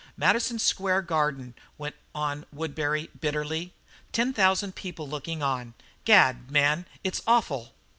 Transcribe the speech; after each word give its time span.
"Madison 0.17 0.57
Square 0.57 1.03
Garden," 1.03 1.53
went 1.77 1.95
on 2.15 2.47
Woodbury 2.51 3.11
bitterly. 3.19 3.75
"Ten 4.11 4.33
thousand 4.33 4.73
people 4.75 5.07
looking 5.07 5.43
on 5.43 5.75
gad, 6.05 6.49
man, 6.49 6.87
it's 7.03 7.21
awful." 7.27 7.75